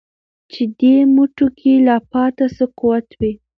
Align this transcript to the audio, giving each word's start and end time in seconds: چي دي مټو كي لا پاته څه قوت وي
چي 0.51 0.63
دي 0.79 0.93
مټو 1.15 1.47
كي 1.59 1.73
لا 1.87 1.97
پاته 2.11 2.45
څه 2.55 2.65
قوت 2.79 3.07
وي 3.19 3.31